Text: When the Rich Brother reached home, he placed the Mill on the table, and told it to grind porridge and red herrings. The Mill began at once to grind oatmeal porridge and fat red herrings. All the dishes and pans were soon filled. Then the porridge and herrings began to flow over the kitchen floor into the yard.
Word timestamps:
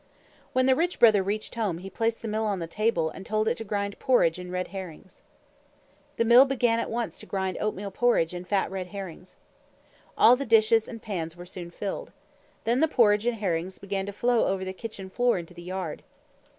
When 0.53 0.65
the 0.65 0.73
Rich 0.75 0.97
Brother 0.97 1.21
reached 1.21 1.53
home, 1.53 1.77
he 1.77 1.87
placed 1.87 2.23
the 2.23 2.27
Mill 2.27 2.43
on 2.47 2.57
the 2.57 2.65
table, 2.65 3.11
and 3.11 3.23
told 3.23 3.47
it 3.47 3.55
to 3.57 3.63
grind 3.63 3.99
porridge 3.99 4.39
and 4.39 4.51
red 4.51 4.69
herrings. 4.69 5.21
The 6.17 6.25
Mill 6.25 6.45
began 6.45 6.79
at 6.79 6.89
once 6.89 7.19
to 7.19 7.27
grind 7.27 7.55
oatmeal 7.61 7.91
porridge 7.91 8.33
and 8.33 8.47
fat 8.47 8.71
red 8.71 8.87
herrings. 8.87 9.35
All 10.17 10.35
the 10.35 10.43
dishes 10.43 10.87
and 10.87 11.03
pans 11.03 11.37
were 11.37 11.45
soon 11.45 11.69
filled. 11.69 12.11
Then 12.63 12.79
the 12.79 12.87
porridge 12.87 13.27
and 13.27 13.37
herrings 13.37 13.77
began 13.77 14.07
to 14.07 14.11
flow 14.11 14.47
over 14.47 14.65
the 14.65 14.73
kitchen 14.73 15.07
floor 15.11 15.37
into 15.37 15.53
the 15.53 15.61
yard. 15.61 16.01